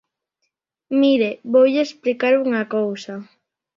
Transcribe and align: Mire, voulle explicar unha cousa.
Mire, 1.01 1.29
voulle 1.53 1.79
explicar 1.85 2.33
unha 2.45 2.63
cousa. 2.75 3.13